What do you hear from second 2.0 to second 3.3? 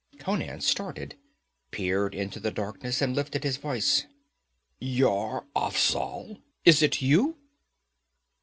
into the darkness and